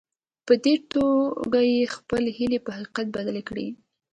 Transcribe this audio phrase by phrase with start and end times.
[0.45, 3.67] په دې توګه يې خپلې هيلې په حقيقت بدلې کړې.